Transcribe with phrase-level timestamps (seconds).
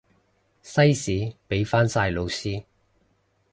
[0.63, 2.63] 西史畀返晒老師